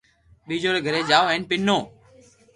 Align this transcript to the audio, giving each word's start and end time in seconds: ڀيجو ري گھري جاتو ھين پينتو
ڀيجو 0.47 0.69
ري 0.75 0.79
گھري 0.85 1.01
جاتو 1.09 1.29
ھين 1.31 1.43
پينتو 1.49 1.77